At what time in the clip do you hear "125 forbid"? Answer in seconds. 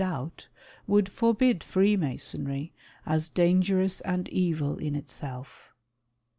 0.03-1.63